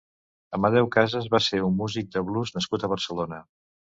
[0.57, 3.43] Amadeu Casas va ser un músic de blues nascut a Barcelona.